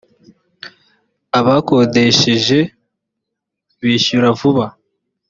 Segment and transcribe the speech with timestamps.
[1.39, 2.59] abakodesheje
[3.79, 4.65] bishyura vuba.